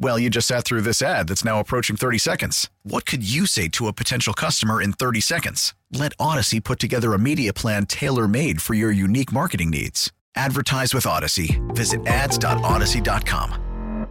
[0.00, 2.70] Well, you just sat through this ad that's now approaching 30 seconds.
[2.84, 5.74] What could you say to a potential customer in 30 seconds?
[5.92, 10.12] Let Audacy put together a media plan tailor made for your unique marketing needs.
[10.36, 11.58] Advertise with Audacy.
[11.74, 14.06] Visit ads.audacy.com.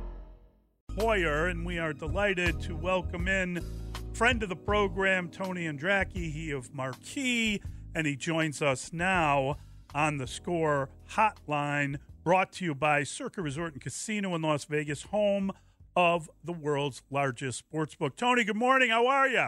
[0.99, 3.63] Hoyer, and we are delighted to welcome in
[4.11, 7.61] friend of the program, Tony Andracki, he of Marquee,
[7.95, 9.55] and he joins us now
[9.95, 15.03] on the score hotline brought to you by Circa Resort and Casino in Las Vegas,
[15.03, 15.53] home
[15.97, 18.15] of the world's largest sports book.
[18.15, 18.91] Tony, good morning.
[18.91, 19.47] How are you?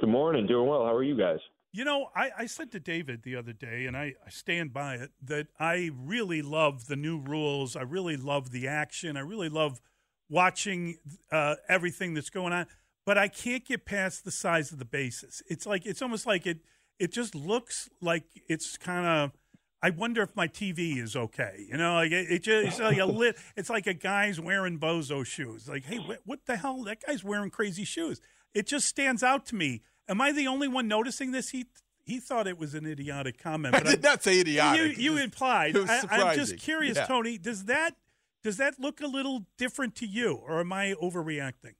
[0.00, 0.46] Good morning.
[0.46, 0.86] Doing well.
[0.86, 1.40] How are you guys?
[1.72, 4.94] You know, I, I said to David the other day, and I, I stand by
[4.94, 7.76] it, that I really love the new rules.
[7.76, 9.18] I really love the action.
[9.18, 9.78] I really love
[10.30, 10.96] watching
[11.30, 12.66] uh, everything that's going on.
[13.04, 15.42] But I can't get past the size of the bases.
[15.50, 16.60] It's like it's almost like it.
[16.98, 19.32] It just looks like it's kind of.
[19.82, 21.66] I wonder if my TV is okay.
[21.68, 23.36] You know, like it, it just it's like a lit.
[23.56, 25.68] It's like a guy's wearing bozo shoes.
[25.68, 26.82] Like, hey, what, what the hell?
[26.84, 28.20] That guy's wearing crazy shoes.
[28.54, 29.82] It just stands out to me.
[30.08, 31.50] Am I the only one noticing this?
[31.50, 31.66] He
[32.04, 33.74] he thought it was an idiotic comment.
[33.74, 34.96] I did not say idiotic.
[34.96, 35.76] You, you implied.
[35.88, 37.06] I, I'm just curious, Yeah.
[37.06, 37.36] Tony.
[37.36, 37.96] Does that
[38.42, 41.74] does that look a little different to you, or am I overreacting?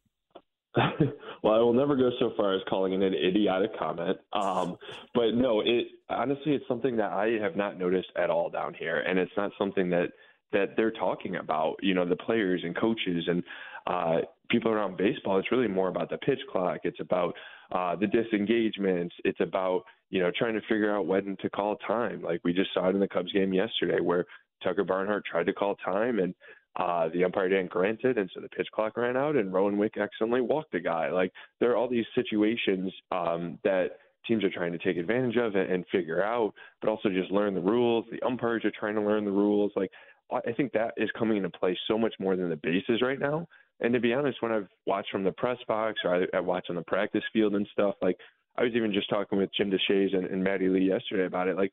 [1.46, 4.18] well, I will never go so far as calling it an idiotic comment.
[4.32, 4.76] Um,
[5.14, 8.98] but no, it honestly, it's something that I have not noticed at all down here,
[8.98, 10.08] and it's not something that
[10.52, 11.76] that they're talking about.
[11.82, 13.44] You know, the players and coaches and
[13.86, 14.16] uh,
[14.50, 15.38] people around baseball.
[15.38, 16.80] It's really more about the pitch clock.
[16.82, 17.34] It's about
[17.70, 19.14] uh, the disengagements.
[19.24, 22.22] It's about you know trying to figure out when to call time.
[22.22, 24.24] Like we just saw it in the Cubs game yesterday, where
[24.64, 26.34] Tucker Barnhart tried to call time and
[26.76, 29.78] uh, the umpire didn't grant it, and so the pitch clock ran out, and Rowan
[29.78, 31.10] Wick accidentally walked the guy.
[31.10, 35.54] Like there are all these situations um, that teams are trying to take advantage of
[35.54, 38.04] and, and figure out, but also just learn the rules.
[38.10, 39.72] The umpires are trying to learn the rules.
[39.74, 39.90] Like
[40.30, 43.18] I I think that is coming into play so much more than the bases right
[43.18, 43.46] now.
[43.80, 46.66] And to be honest, when I've watched from the press box or I, I watch
[46.70, 48.16] on the practice field and stuff, like
[48.56, 51.56] I was even just talking with Jim Deshaies and, and Maddie Lee yesterday about it.
[51.56, 51.72] Like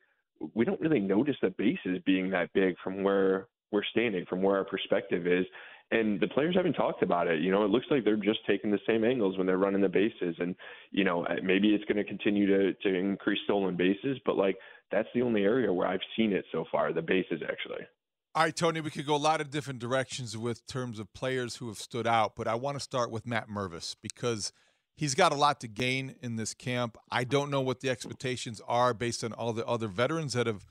[0.54, 4.56] we don't really notice the bases being that big from where we're standing, from where
[4.56, 5.46] our perspective is.
[5.90, 7.40] And the players haven't talked about it.
[7.40, 9.88] You know, it looks like they're just taking the same angles when they're running the
[9.88, 10.34] bases.
[10.38, 10.56] And,
[10.90, 14.56] you know, uh, maybe it's going to continue to, to increase stolen bases, but like
[14.90, 17.86] that's the only area where I've seen it so far, the bases actually.
[18.34, 21.56] All right, Tony, we could go a lot of different directions with terms of players
[21.56, 24.52] who have stood out, but I want to start with Matt Mervis because
[24.96, 26.98] he's got a lot to gain in this camp.
[27.12, 30.64] I don't know what the expectations are based on all the other veterans that have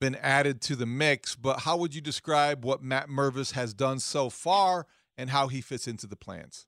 [0.00, 3.98] been added to the mix, but how would you describe what Matt Mervis has done
[3.98, 4.86] so far
[5.16, 6.66] and how he fits into the plans?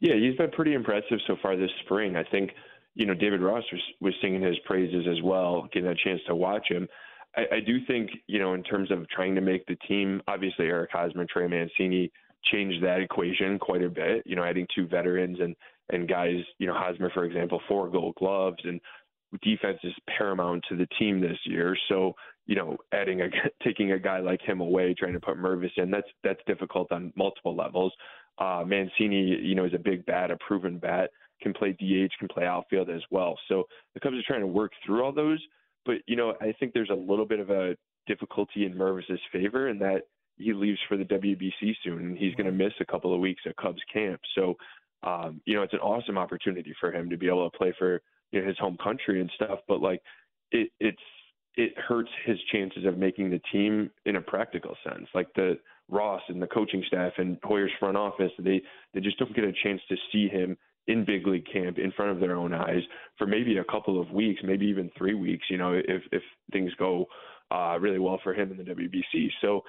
[0.00, 2.16] Yeah, he's been pretty impressive so far this spring.
[2.16, 2.50] I think,
[2.94, 6.34] you know, David Ross was, was singing his praises as well, getting a chance to
[6.34, 6.86] watch him.
[7.36, 10.66] I, I do think, you know, in terms of trying to make the team, obviously
[10.66, 12.12] Eric Hosmer, Trey Mancini
[12.44, 15.56] changed that equation quite a bit, you know, adding two veterans and,
[15.90, 18.80] and guys, you know, Hosmer, for example, four gold gloves and
[19.42, 21.76] defense is paramount to the team this year.
[21.88, 22.14] So,
[22.46, 23.28] you know, adding a
[23.64, 27.12] taking a guy like him away, trying to put Mervis in, that's that's difficult on
[27.16, 27.92] multiple levels.
[28.38, 31.10] Uh, Mancini, you know, is a big bat, a proven bat,
[31.40, 33.38] can play DH, can play outfield as well.
[33.48, 35.42] So the Cubs are trying to work through all those.
[35.84, 37.76] But you know, I think there's a little bit of a
[38.06, 40.02] difficulty in Mervis's favor in that
[40.36, 43.42] he leaves for the WBC soon, and he's going to miss a couple of weeks
[43.46, 44.20] at Cubs camp.
[44.34, 44.54] So,
[45.02, 48.02] um, you know, it's an awesome opportunity for him to be able to play for
[48.32, 49.60] you know, his home country and stuff.
[49.68, 50.02] But like,
[50.50, 51.02] it it's
[51.56, 55.08] it hurts his chances of making the team in a practical sense.
[55.14, 55.58] Like the
[55.88, 58.62] Ross and the coaching staff and Hoyer's front office, they
[58.94, 60.56] they just don't get a chance to see him
[60.88, 62.82] in big league camp in front of their own eyes
[63.18, 65.46] for maybe a couple of weeks, maybe even three weeks.
[65.50, 67.06] You know, if if things go
[67.50, 69.28] uh, really well for him in the WBC.
[69.40, 69.62] So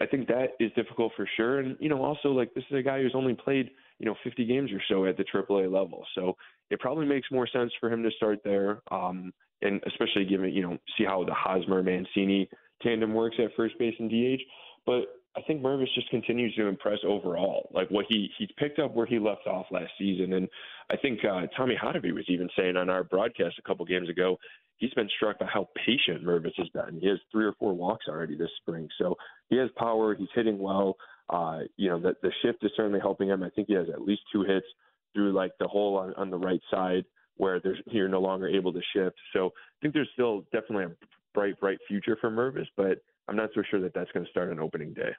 [0.00, 1.60] I think that is difficult for sure.
[1.60, 4.44] And you know, also like this is a guy who's only played you know 50
[4.46, 6.04] games or so at the AAA level.
[6.14, 6.36] So
[6.70, 8.82] it probably makes more sense for him to start there.
[8.90, 9.32] Um,
[9.62, 12.48] and especially given you know see how the Hosmer Mancini
[12.82, 14.42] tandem works at first base and DH.
[14.86, 15.02] But
[15.36, 17.70] I think Mervis just continues to impress overall.
[17.72, 20.48] Like what he he's picked up where he left off last season, and
[20.90, 24.38] I think uh, Tommy Hotovy was even saying on our broadcast a couple games ago,
[24.78, 27.00] he's been struck by how patient Mervis has been.
[27.00, 29.14] He has three or four walks already this spring, so
[29.50, 30.14] he has power.
[30.14, 30.96] He's hitting well.
[31.28, 33.42] Uh, you know, the, the shift is certainly helping him.
[33.42, 34.66] I think he has at least two hits
[35.12, 37.04] through like the hole on, on the right side
[37.36, 39.16] where there's you're no longer able to shift.
[39.32, 40.90] So I think there's still definitely a
[41.34, 44.50] bright, bright future for Mervis, but I'm not so sure that that's going to start
[44.50, 45.10] on opening day.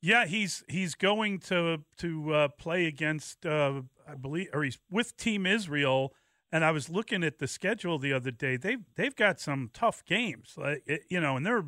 [0.00, 5.16] Yeah, he's he's going to to uh, play against uh, I believe, or he's with
[5.16, 6.12] Team Israel.
[6.54, 8.56] And I was looking at the schedule the other day.
[8.56, 11.64] They've they've got some tough games, like you know, and they're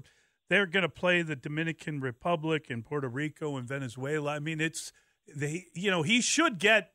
[0.49, 4.32] they're going to play the Dominican Republic and Puerto Rico and Venezuela.
[4.32, 4.93] I mean, it's
[5.35, 6.91] they you know he should get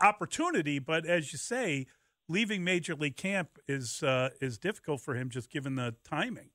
[0.00, 1.86] opportunity, but as you say,
[2.28, 6.50] leaving Major League Camp is uh, is difficult for him just given the timing.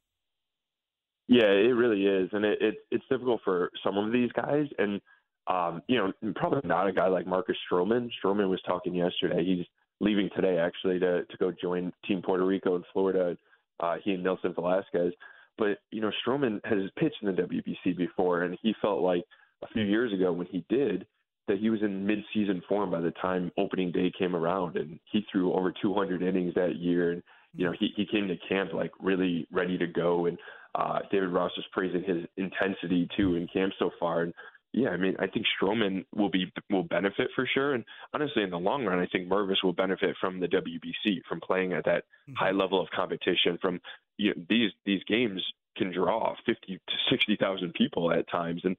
[1.27, 5.01] Yeah, it really is, and it, it it's difficult for some of these guys, and
[5.47, 8.09] um, you know, probably not a guy like Marcus Stroman.
[8.23, 9.65] Stroman was talking yesterday; he's
[9.99, 13.37] leaving today actually to to go join Team Puerto Rico in Florida.
[13.79, 15.13] Uh, he and Nelson Velazquez,
[15.57, 19.23] but you know, Stroman has pitched in the WBC before, and he felt like
[19.63, 21.05] a few years ago when he did
[21.47, 25.25] that he was in mid-season form by the time opening day came around, and he
[25.31, 27.13] threw over 200 innings that year.
[27.13, 27.23] And
[27.55, 30.25] you know, he he came to camp like really ready to go.
[30.25, 30.37] And
[30.75, 34.23] uh, David Ross was praising his intensity too in camp so far.
[34.23, 34.33] And
[34.77, 37.73] yeah, I mean, I think Stroman will be will benefit for sure.
[37.73, 37.83] And
[38.13, 41.73] honestly, in the long run, I think Mervis will benefit from the WBC, from playing
[41.73, 42.33] at that mm-hmm.
[42.35, 43.57] high level of competition.
[43.59, 43.81] From
[44.17, 45.41] you know, these these games
[45.75, 48.77] can draw 50 to 60,000 people at times, and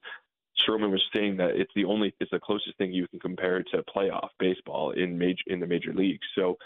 [0.61, 3.83] Stroman was saying that it's the only it's the closest thing you can compare to
[3.93, 6.25] playoff baseball in major in the major leagues.
[6.35, 6.57] So,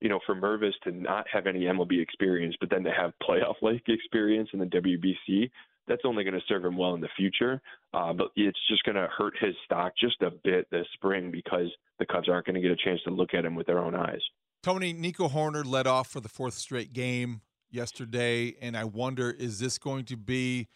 [0.00, 3.56] you know, for Mervis to not have any MLB experience, but then to have playoff
[3.62, 5.50] like experience in the WBC,
[5.88, 7.60] that's only going to serve him well in the future.
[7.94, 11.68] Uh, but it's just going to hurt his stock just a bit this spring because
[11.98, 13.94] the Cubs aren't going to get a chance to look at him with their own
[13.94, 14.20] eyes.
[14.62, 17.40] Tony Nico Hoerner led off for the fourth straight game
[17.70, 20.68] yesterday, and I wonder is this going to be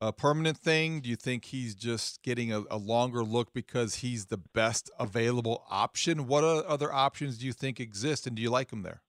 [0.00, 1.00] a permanent thing?
[1.00, 5.64] Do you think he's just getting a, a, longer look because he's the best available
[5.70, 6.26] option?
[6.26, 9.02] What other options do you think exist, and do you like him there?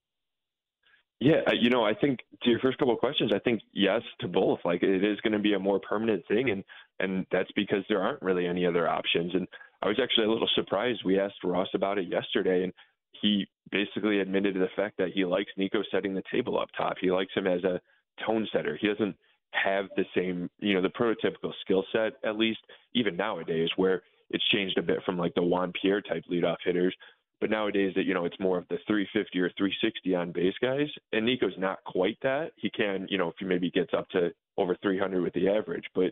[1.21, 4.01] Yeah, uh, you know, I think to your first couple of questions, I think yes
[4.21, 4.57] to both.
[4.65, 6.63] Like it is going to be a more permanent thing, and
[7.00, 9.35] and that's because there aren't really any other options.
[9.35, 9.47] And
[9.83, 11.03] I was actually a little surprised.
[11.06, 12.73] We asked Ross about it yesterday, and
[13.21, 16.97] he basically admitted to the fact that he likes Nico setting the table up top.
[17.00, 17.79] He likes him as a
[18.25, 18.75] tone setter.
[18.81, 19.15] He doesn't
[19.51, 22.62] have the same, you know, the prototypical skill set, at least
[22.95, 24.01] even nowadays, where
[24.31, 26.95] it's changed a bit from like the Juan Pierre type leadoff hitters.
[27.41, 30.88] But nowadays, that you know, it's more of the 350 or 360 on base guys,
[31.11, 32.51] and Nico's not quite that.
[32.55, 35.85] He can, you know, if he maybe gets up to over 300 with the average,
[35.95, 36.11] but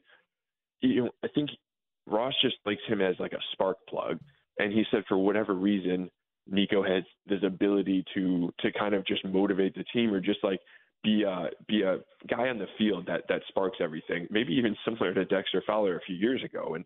[0.82, 1.52] you know, I think
[2.08, 4.20] Ross just likes him as like a spark plug,
[4.58, 6.10] and he said for whatever reason,
[6.48, 10.60] Nico has this ability to to kind of just motivate the team or just like
[11.04, 11.98] be a be a
[12.28, 14.28] guy on the field that that sparks everything.
[14.32, 16.86] Maybe even similar to Dexter Fowler a few years ago, and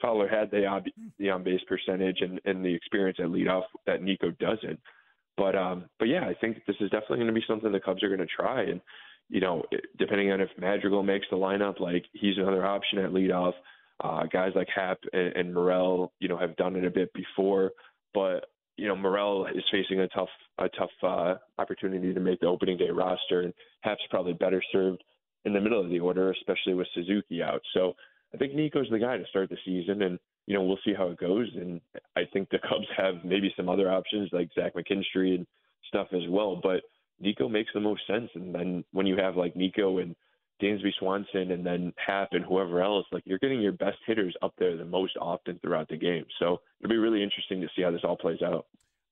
[0.00, 0.84] Fowler had the on,
[1.18, 4.80] the on base percentage and and the experience at leadoff that Nico doesn't.
[5.36, 8.02] But um, but yeah, I think this is definitely going to be something the Cubs
[8.02, 8.62] are going to try.
[8.62, 8.80] And
[9.28, 9.62] you know,
[9.98, 13.52] depending on if Madrigal makes the lineup, like he's another option at leadoff.
[14.02, 17.72] Uh, guys like Happ and, and Morel, you know, have done it a bit before.
[18.14, 22.46] But you know, Morel is facing a tough a tough uh, opportunity to make the
[22.46, 23.52] opening day roster, and
[23.82, 25.02] Happ's probably better served
[25.44, 27.60] in the middle of the order, especially with Suzuki out.
[27.74, 27.94] So
[28.34, 31.08] I think Nico's the guy to start the season, and you know we'll see how
[31.08, 31.48] it goes.
[31.54, 31.80] And
[32.16, 35.46] I think the Cubs have maybe some other options like Zach McKinstry and
[35.88, 36.82] stuff as well, but
[37.20, 38.30] Nico makes the most sense.
[38.34, 40.14] And then when you have like Nico and
[40.62, 44.54] Dansby Swanson and then Happ and whoever else, like you're getting your best hitters up
[44.58, 46.24] there the most often throughout the game.
[46.38, 48.66] So it'll be really interesting to see how this all plays out.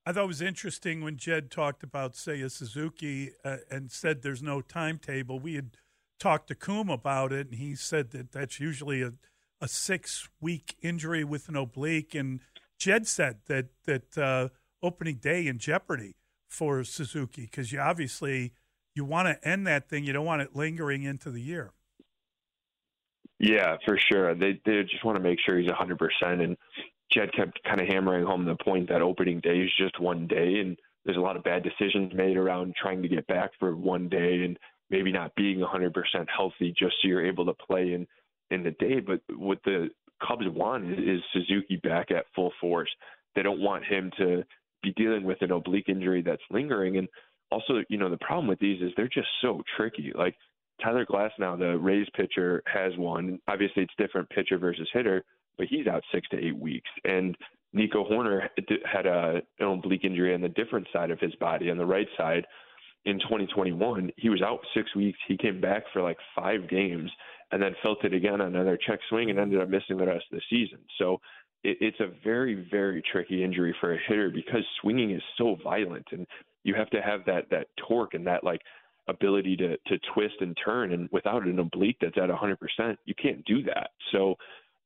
[0.04, 4.42] I thought it was interesting when Jed talked about Seiya Suzuki uh, and said there's
[4.42, 5.40] no timetable.
[5.40, 5.76] We had
[6.18, 9.12] talked to Coom about it, and he said that that's usually a,
[9.60, 12.14] a six week injury with an oblique.
[12.14, 12.40] And
[12.78, 14.48] Jed said that that uh,
[14.82, 16.16] opening day in jeopardy
[16.48, 18.52] for Suzuki because you obviously–
[18.96, 20.04] you want to end that thing.
[20.04, 21.72] You don't want it lingering into the year.
[23.38, 24.34] Yeah, for sure.
[24.34, 25.98] They they just want to make sure he's 100%.
[26.42, 26.56] And
[27.12, 30.60] Jed kept kind of hammering home the point that opening day is just one day,
[30.60, 34.08] and there's a lot of bad decisions made around trying to get back for one
[34.08, 34.58] day and
[34.90, 35.92] maybe not being 100%
[36.34, 38.06] healthy just so you're able to play in
[38.50, 39.00] in the day.
[39.00, 39.88] But what the
[40.26, 42.90] Cubs want is, is Suzuki back at full force.
[43.34, 44.44] They don't want him to
[44.82, 46.98] be dealing with an oblique injury that's lingering.
[46.98, 47.08] And
[47.50, 50.12] also, you know, the problem with these is they're just so tricky.
[50.14, 50.34] Like
[50.82, 53.38] Tyler Glasnow, the Rays pitcher, has one.
[53.48, 55.24] Obviously, it's different pitcher versus hitter,
[55.58, 56.88] but he's out six to eight weeks.
[57.04, 57.36] And
[57.72, 58.48] Nico Hoerner
[58.90, 62.08] had a, an oblique injury on the different side of his body, on the right
[62.16, 62.46] side,
[63.06, 64.10] in 2021.
[64.16, 65.18] He was out six weeks.
[65.26, 67.10] He came back for like five games
[67.52, 70.24] and then felt it again on another check swing and ended up missing the rest
[70.30, 70.78] of the season.
[70.98, 71.20] So
[71.62, 76.06] it, it's a very, very tricky injury for a hitter because swinging is so violent
[76.10, 76.26] and
[76.64, 78.60] you have to have that that torque and that like
[79.08, 83.44] ability to to twist and turn and without an oblique that's at 100%, you can't
[83.44, 83.90] do that.
[84.10, 84.34] So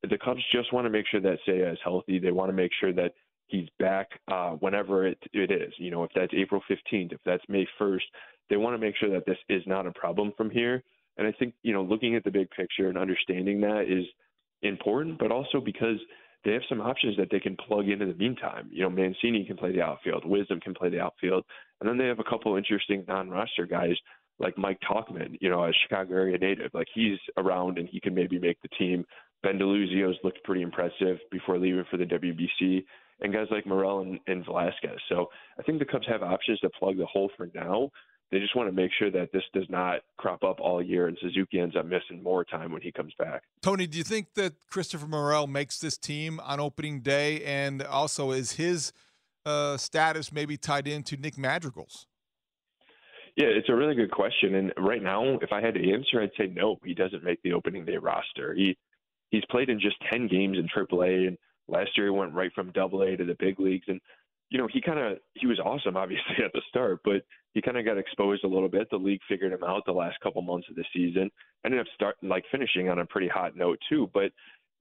[0.08, 2.18] the Cubs just want to make sure that Seiya is healthy.
[2.18, 3.12] They want to make sure that
[3.50, 5.72] he's back uh, whenever it, it is.
[5.78, 8.00] You know, if that's April 15th, if that's May 1st,
[8.48, 10.82] they want to make sure that this is not a problem from here.
[11.16, 14.04] And I think, you know, looking at the big picture and understanding that is
[14.62, 15.98] important, but also because
[16.44, 18.68] they have some options that they can plug in in the meantime.
[18.72, 21.44] You know, Mancini can play the outfield, Wisdom can play the outfield,
[21.80, 23.96] and then they have a couple interesting non-roster guys
[24.38, 26.70] like Mike Tauchman, you know, a Chicago area native.
[26.72, 29.04] Like he's around and he can maybe make the team.
[29.42, 32.84] Ben DeLuzio's looked pretty impressive before leaving for the WBC,
[33.20, 34.98] and guys like Morel and, and Velazquez.
[35.08, 35.26] So
[35.58, 37.90] I think the Cubs have options to plug the hole for now.
[38.30, 41.18] They just want to make sure that this does not crop up all year and
[41.20, 43.42] Suzuki ends up missing more time when he comes back.
[43.60, 47.42] Tony, do you think that Christopher Morel makes this team on opening day?
[47.44, 48.92] And also, is his
[49.44, 52.06] uh, status maybe tied into Nick Madrigal's?
[53.36, 54.54] Yeah, it's a really good question.
[54.54, 56.76] And right now, if I had to answer, I'd say no.
[56.84, 58.54] He doesn't make the opening day roster.
[58.54, 58.76] He
[59.30, 61.38] he's played in just ten games in AAA, and
[61.70, 63.86] last year he went right from Double A to the big leagues.
[63.88, 64.00] And
[64.50, 67.22] you know, he kind of he was awesome, obviously at the start, but
[67.54, 68.88] he kind of got exposed a little bit.
[68.90, 71.30] The league figured him out the last couple months of the season.
[71.64, 74.32] Ended up start like finishing on a pretty hot note too, but.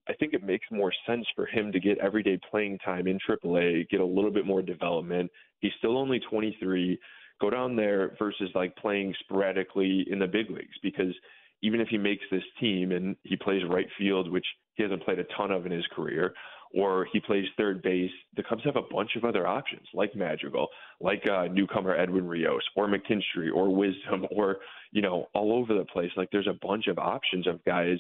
[0.08, 3.88] I think it makes more sense for him to get everyday playing time in AAA,
[3.90, 5.30] get a little bit more development.
[5.60, 6.98] He's still only 23
[7.40, 11.14] go down there versus like playing sporadically in the big leagues because
[11.62, 15.20] even if he makes this team and he plays right field, which he hasn't played
[15.20, 16.34] a ton of in his career,
[16.74, 20.68] or he plays third base, the Cubs have a bunch of other options like Madrigal,
[21.02, 24.58] like uh, newcomer Edwin Rios, or McKinstry, or Wisdom, or
[24.92, 26.12] you know all over the place.
[26.16, 27.98] Like there's a bunch of options of guys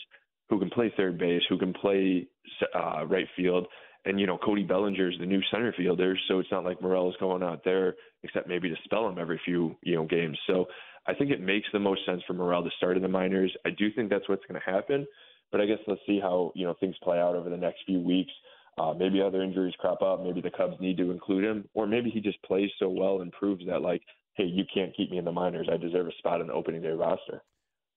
[0.49, 2.27] who can play third base, who can play
[2.75, 3.67] uh, right field,
[4.05, 7.09] and you know Cody Bellinger is the new center fielder, so it's not like Morel
[7.09, 10.37] is going out there except maybe to spell him every few you know games.
[10.47, 10.65] So
[11.07, 13.55] I think it makes the most sense for Morel to start in the minors.
[13.65, 15.07] I do think that's what's going to happen,
[15.51, 17.99] but I guess let's see how you know things play out over the next few
[17.99, 18.31] weeks.
[18.79, 20.23] Uh, maybe other injuries crop up.
[20.23, 23.31] Maybe the Cubs need to include him, or maybe he just plays so well and
[23.31, 24.01] proves that like,
[24.35, 25.67] hey, you can't keep me in the minors.
[25.71, 27.43] I deserve a spot in the opening day roster.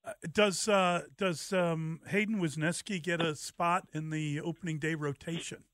[0.04, 5.64] Uh, does uh, does um, Hayden Wesneski get a spot in the opening day rotation?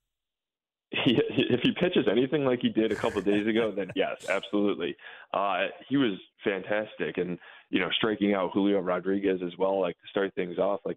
[1.05, 1.19] He,
[1.51, 4.97] if he pitches anything like he did a couple of days ago, then yes, absolutely.
[5.35, 7.39] Uh, he was fantastic, and
[7.69, 10.81] you know, striking out Julio Rodriguez as well, like to start things off.
[10.87, 10.97] Like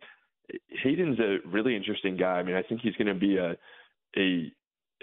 [0.82, 2.40] Hayden's a really interesting guy.
[2.40, 3.58] I mean, I think he's going to be a
[4.18, 4.52] a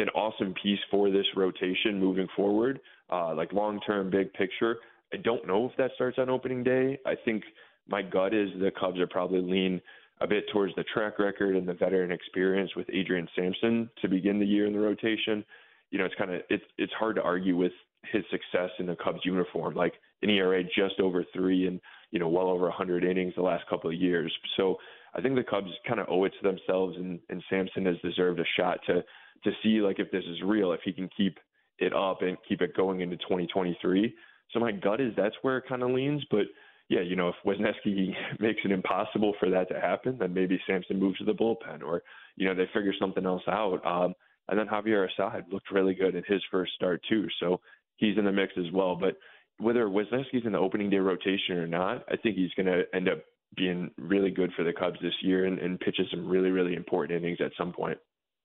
[0.01, 2.81] an awesome piece for this rotation moving forward.
[3.11, 4.77] Uh, like long term, big picture.
[5.13, 6.99] I don't know if that starts on opening day.
[7.07, 7.43] I think
[7.89, 9.81] my gut is the Cubs are probably lean
[10.21, 14.39] a bit towards the track record and the veteran experience with Adrian Sampson to begin
[14.39, 15.45] the year in the rotation.
[15.91, 17.73] You know, it's kind of it's it's hard to argue with
[18.13, 22.29] his success in the Cubs uniform, like an ERA just over three and you know
[22.29, 24.33] well over 100 innings the last couple of years.
[24.57, 24.77] So
[25.15, 28.41] I think the Cubs kind of owe it to themselves, and, and Sampson has deserved
[28.41, 29.03] a shot to
[29.45, 31.39] to see like if this is real, if he can keep
[31.79, 34.13] it up and keep it going into 2023.
[34.53, 36.47] So my gut is that's where it kind of leans, but
[36.89, 40.99] yeah, you know, if Wesneski makes it impossible for that to happen, then maybe Sampson
[40.99, 42.03] moves to the bullpen or,
[42.37, 43.85] you know, they figure something else out.
[43.87, 44.15] Um,
[44.49, 47.27] and then Javier Assad looked really good in his first start too.
[47.41, 47.61] So
[47.97, 48.97] he's in the mix as well.
[48.97, 49.17] But
[49.59, 53.09] whether Wesneski's in the opening day rotation or not, I think he's going to end
[53.09, 53.19] up
[53.57, 57.23] being really good for the Cubs this year and, and pitches some really, really important
[57.23, 57.99] innings at some point.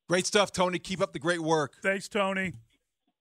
[0.10, 0.80] Great stuff, Tony.
[0.80, 1.76] Keep up the great work.
[1.82, 2.54] Thanks, Tony.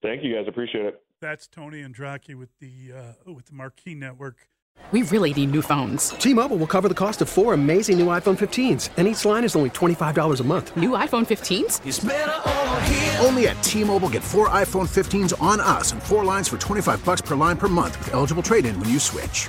[0.02, 0.46] Thank you, guys.
[0.48, 1.02] Appreciate it.
[1.20, 4.48] That's Tony and Andracki with the uh, with the Marquee Network.
[4.90, 6.10] We really need new phones.
[6.10, 9.54] T-Mobile will cover the cost of four amazing new iPhone 15s, and each line is
[9.54, 10.76] only $25 a month.
[10.76, 13.24] New iPhone 15s?
[13.24, 17.20] Only at T-Mobile get four iPhone 15s on us and four lines for 25 bucks
[17.22, 19.48] per line per month with eligible trade-in when you switch.